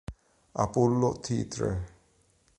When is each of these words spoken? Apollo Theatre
Apollo 0.63 1.21
Theatre 1.21 1.77